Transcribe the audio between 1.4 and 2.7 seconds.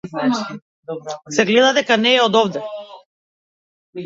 гледа дека не е од овде.